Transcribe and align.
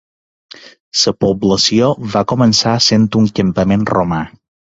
La 1.01 1.13
població 1.25 1.91
va 2.15 2.25
començar 2.33 2.75
sent 2.87 3.07
un 3.23 3.31
campament 3.41 3.87
romà. 3.95 4.25